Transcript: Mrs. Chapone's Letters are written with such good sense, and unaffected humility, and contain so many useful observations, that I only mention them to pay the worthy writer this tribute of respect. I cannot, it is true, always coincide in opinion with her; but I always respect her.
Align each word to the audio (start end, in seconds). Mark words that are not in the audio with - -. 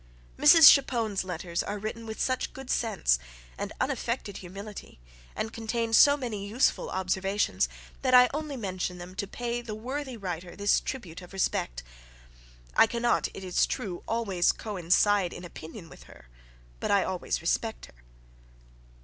Mrs. 0.35 0.71
Chapone's 0.71 1.23
Letters 1.23 1.61
are 1.61 1.77
written 1.77 2.07
with 2.07 2.19
such 2.19 2.53
good 2.53 2.71
sense, 2.71 3.19
and 3.55 3.71
unaffected 3.79 4.37
humility, 4.37 4.99
and 5.35 5.53
contain 5.53 5.93
so 5.93 6.17
many 6.17 6.47
useful 6.47 6.89
observations, 6.89 7.69
that 8.01 8.15
I 8.15 8.27
only 8.33 8.57
mention 8.57 8.97
them 8.97 9.13
to 9.13 9.27
pay 9.27 9.61
the 9.61 9.75
worthy 9.75 10.17
writer 10.17 10.55
this 10.55 10.79
tribute 10.79 11.21
of 11.21 11.33
respect. 11.33 11.83
I 12.75 12.87
cannot, 12.87 13.27
it 13.35 13.43
is 13.43 13.67
true, 13.67 14.01
always 14.07 14.51
coincide 14.51 15.33
in 15.33 15.45
opinion 15.45 15.87
with 15.87 16.05
her; 16.05 16.29
but 16.79 16.89
I 16.89 17.03
always 17.03 17.39
respect 17.39 17.85
her. 17.85 17.93